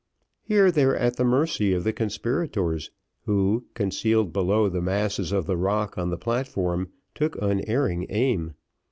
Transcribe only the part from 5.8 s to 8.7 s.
on the platform, took unerring aim.